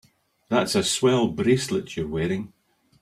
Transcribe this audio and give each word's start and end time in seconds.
That's 0.49 0.73
a 0.73 0.81
swell 0.81 1.27
bracelet 1.27 1.95
you're 1.95 2.07
wearing. 2.07 2.53